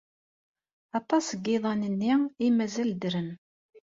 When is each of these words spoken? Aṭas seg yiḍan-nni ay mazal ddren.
Aṭas 0.99 1.23
seg 1.29 1.43
yiḍan-nni 1.51 2.13
ay 2.43 2.51
mazal 2.51 2.91
ddren. 2.95 3.29